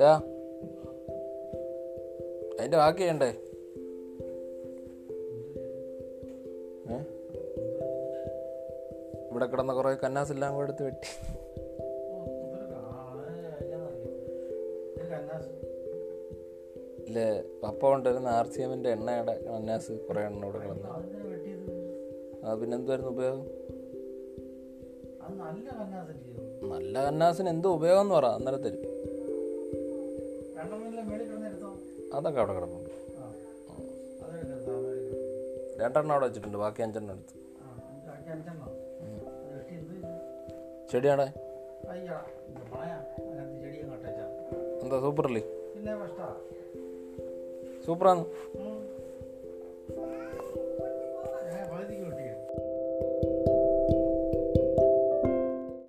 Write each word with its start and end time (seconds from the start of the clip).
ഡാ 0.00 0.12
അതിന്റെ 2.58 2.76
ബാക്കി 2.76 2.98
ചെയ്യണ്ടേ? 2.98 3.30
ഇവിടെ 9.30 9.46
കിടന്ന 9.46 9.72
കുറെ 9.72 9.94
കന്നാസ് 9.94 10.32
എല്ലാം 10.32 10.54
കൂടെ 10.54 10.64
എടുത്ത് 10.64 10.84
വെട്ടി. 10.86 11.10
ഇല്ലേ 17.06 17.26
പപ്പ 17.62 17.80
കൊണ്ടുവരുന്ന 17.86 18.28
ആർ 18.28 18.46
സി 18.46 18.62
എമ്മിന്റെ 18.62 18.90
എണ്ണയുടെ 18.90 19.34
കന്നാസ് 19.44 19.92
കുറെ 19.92 20.20
എണ്ണ 20.20 20.44
ഇവിടെ 20.46 20.58
കിടന്നു. 20.58 20.88
അത് 22.44 22.60
പിന്നെ 22.60 22.76
എന്തുവായിരുന്നു 22.76 23.12
ഉപയോഗം 23.12 23.44
നല്ല 26.68 27.04
കന്നാസിന് 27.06 27.48
എന്തോ 27.48 27.74
ഉപയോഗം 27.74 28.00
എന്ന് 28.00 28.14
പറ 28.14 28.26
അന്നേരം 28.26 28.62
തരും 28.64 28.95
അതൊക്കെ 32.14 32.40
അവിടെ 32.40 32.54
കിടപ്പുണ്ട്. 32.54 32.90
രണ്ടെണ്ണം 35.82 36.12
അവിടെ 36.12 36.26
വെച്ചിട്ടുണ്ട് 36.26 36.58
ബാക്കി 36.58 36.82
അഞ്ചെണ്ണം 36.82 37.14
എടുത്ത്. 37.14 37.34
ചെടിയാണേ? 40.92 41.26
എന്താ 44.82 45.00
സൂപ്പറല്ലേ? 45.00 45.42
സൂപ്പറാണ്. 47.86 48.24